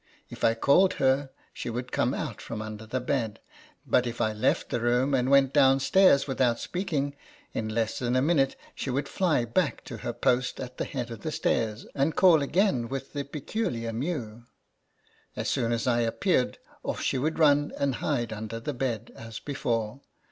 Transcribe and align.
If 0.31 0.43
I 0.43 0.55
called 0.55 0.93
her, 0.93 1.29
she 1.53 1.69
would 1.69 1.91
come 1.91 2.15
out 2.15 2.41
from 2.41 2.59
under 2.59 2.87
the 2.87 2.99
bed; 2.99 3.39
but 3.85 4.07
if 4.07 4.19
I 4.19 4.33
left 4.33 4.71
the 4.71 4.79
room, 4.81 5.13
and 5.13 5.29
went 5.29 5.53
down 5.53 5.79
stairs 5.79 6.25
without 6.25 6.57
speaking, 6.59 7.15
in 7.53 7.69
less 7.69 7.99
than 7.99 8.15
a 8.15 8.21
min 8.23 8.39
ute 8.39 8.55
she 8.73 8.89
would 8.89 9.07
fly 9.07 9.45
back 9.45 9.83
to 9.83 9.97
her 9.97 10.11
post 10.11 10.59
at 10.59 10.77
the 10.79 10.85
head 10.85 11.11
of 11.11 11.21
the 11.21 11.31
stairs, 11.31 11.85
and 11.93 12.15
call 12.15 12.41
again 12.41 12.89
with 12.89 13.13
the 13.13 13.23
peculiar 13.23 13.93
mew. 13.93 14.45
As 15.35 15.49
soon 15.49 15.71
as 15.71 15.85
I 15.85 15.99
appeared, 16.01 16.57
off 16.81 17.01
she 17.03 17.19
would 17.19 17.37
run, 17.37 17.71
and 17.77 17.93
hide 18.01 18.33
under 18.33 18.59
the 18.59 18.73
bed 18.73 19.11
as 19.15 19.37
before. 19.39 20.01